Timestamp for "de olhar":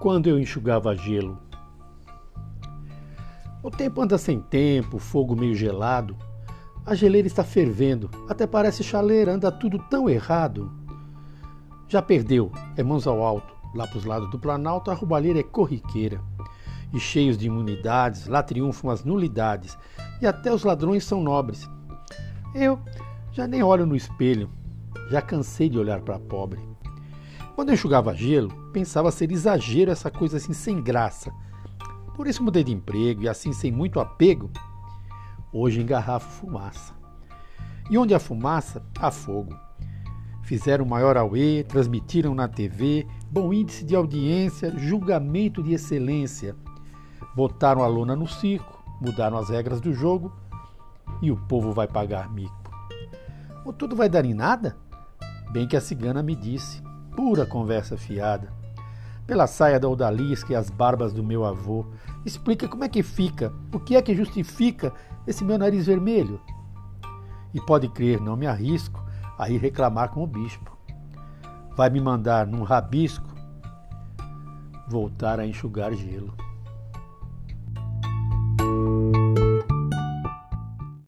25.68-26.00